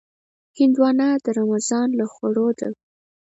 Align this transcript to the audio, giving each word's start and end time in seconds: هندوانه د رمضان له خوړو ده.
هندوانه 0.59 1.07
د 1.23 1.25
رمضان 1.39 1.87
له 1.99 2.05
خوړو 2.13 2.47
ده. 2.59 2.69